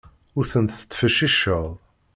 Ur 0.37 0.45
tent-ttfecciceɣ. 0.51 1.65